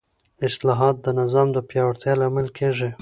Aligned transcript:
اصلاحات 0.47 0.95
د 1.05 1.07
نظام 1.19 1.47
د 1.53 1.57
پیاوړتیا 1.69 2.13
لامل 2.21 2.47
کېږي 2.57 2.89